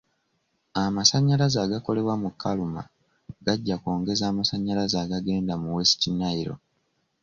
[0.83, 2.81] Amasanyalaze agakolebwa mu Karuma
[3.45, 6.55] gajja kwongeza amasanyalaze agagenda mu West Nile.